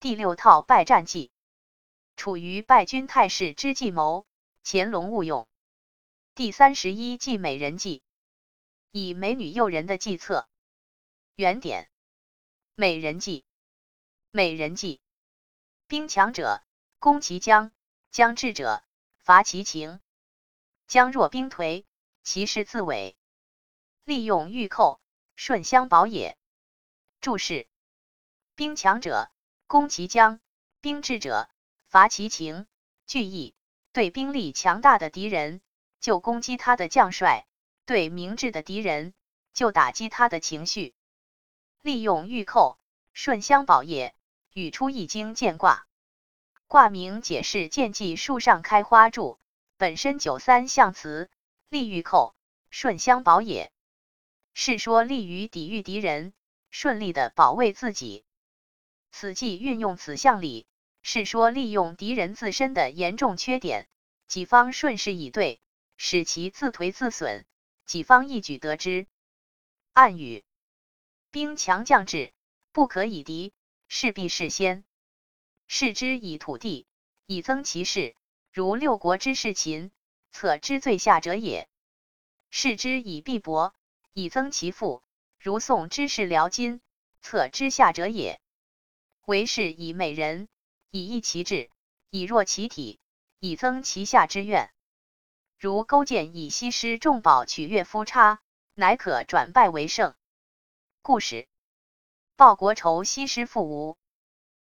[0.00, 1.30] 第六套败战计，
[2.16, 4.26] 处于败军态势之计谋，
[4.64, 5.46] 乾隆勿用。
[6.34, 8.02] 第三十一计美人计，
[8.92, 10.48] 以美女诱人的计策。
[11.34, 11.90] 原点：
[12.74, 13.44] 美人计。
[14.30, 15.02] 美人计，
[15.86, 16.64] 兵强者
[16.98, 17.70] 攻其将，
[18.10, 18.82] 将智者
[19.18, 20.00] 伐其情。
[20.86, 21.84] 将若兵颓，
[22.22, 23.16] 其势自萎。
[24.04, 24.98] 利用御寇，
[25.36, 26.38] 顺相保也。
[27.20, 27.68] 注释：
[28.54, 29.30] 兵强者。
[29.70, 30.40] 攻其将，
[30.80, 31.48] 兵智者
[31.86, 32.66] 伐其情。
[33.06, 33.54] 句意：
[33.92, 35.60] 对兵力强大的敌人，
[36.00, 37.44] 就攻击他的将帅；
[37.86, 39.14] 对明智的敌人，
[39.54, 40.92] 就打击他的情绪。
[41.82, 42.80] 利用玉寇，
[43.12, 44.12] 顺相保也。
[44.52, 45.86] 语出《易经》见卦，
[46.66, 49.38] 卦名解释见迹树上开花柱，
[49.76, 51.30] 本身九三象辞，
[51.68, 52.34] 利玉寇，
[52.70, 53.70] 顺相保也，
[54.52, 56.32] 是说利于抵御敌人，
[56.70, 58.24] 顺利的保卫自己。
[59.10, 60.66] 此计运用此象理，
[61.02, 63.88] 是说利用敌人自身的严重缺点，
[64.26, 65.60] 己方顺势以对，
[65.96, 67.44] 使其自颓自损，
[67.84, 69.06] 己方一举得之。
[69.92, 70.44] 暗语：
[71.30, 72.32] 兵强将至，
[72.72, 73.52] 不可以敌，
[73.88, 74.84] 势必事先。
[75.66, 76.86] 视之以土地，
[77.26, 78.14] 以增其势，
[78.52, 79.90] 如六国之士秦，
[80.30, 81.66] 策之最下者也；
[82.50, 83.74] 视之以必薄，
[84.12, 85.02] 以增其富，
[85.38, 86.80] 如宋之士辽金，
[87.20, 88.40] 策之下者也。
[89.26, 90.48] 为是以美人，
[90.90, 91.70] 以益其志，
[92.10, 92.98] 以弱其体，
[93.38, 94.72] 以增其下之怨。
[95.58, 98.40] 如勾践以西施重宝取悦夫差，
[98.74, 100.14] 乃可转败为胜。
[101.02, 101.46] 故事：
[102.34, 103.98] 报国仇，西施复吴。